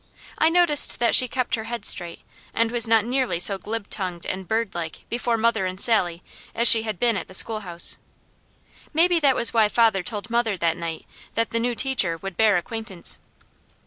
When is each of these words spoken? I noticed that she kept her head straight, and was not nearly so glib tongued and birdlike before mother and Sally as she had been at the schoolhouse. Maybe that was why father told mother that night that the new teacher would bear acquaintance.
I 0.39 0.49
noticed 0.49 0.97
that 0.97 1.13
she 1.13 1.27
kept 1.27 1.53
her 1.53 1.65
head 1.65 1.85
straight, 1.85 2.21
and 2.55 2.71
was 2.71 2.87
not 2.87 3.05
nearly 3.05 3.39
so 3.39 3.59
glib 3.59 3.87
tongued 3.87 4.25
and 4.25 4.47
birdlike 4.47 5.05
before 5.09 5.37
mother 5.37 5.67
and 5.67 5.79
Sally 5.79 6.23
as 6.55 6.67
she 6.67 6.81
had 6.81 6.97
been 6.97 7.15
at 7.15 7.27
the 7.27 7.35
schoolhouse. 7.35 7.99
Maybe 8.95 9.19
that 9.19 9.35
was 9.35 9.53
why 9.53 9.69
father 9.69 10.01
told 10.01 10.31
mother 10.31 10.57
that 10.57 10.75
night 10.75 11.05
that 11.35 11.51
the 11.51 11.59
new 11.59 11.75
teacher 11.75 12.17
would 12.17 12.35
bear 12.35 12.57
acquaintance. 12.57 13.19